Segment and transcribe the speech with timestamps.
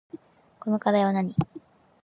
[0.59, 1.35] この課題はなに